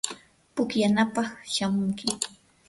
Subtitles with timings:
[0.53, 2.07] pukllanapaq shamunki.